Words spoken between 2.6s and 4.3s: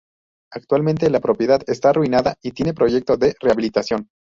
proyecto de rehabilitación.